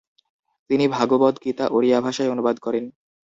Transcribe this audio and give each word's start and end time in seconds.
তিনি 0.69 0.85
ভাগবত 0.87 1.35
গীতা 1.43 1.65
ওড়িয়া 1.67 1.99
ভাষায় 2.01 2.31
অনুবাদ 2.31 2.55
করেন। 2.59 2.85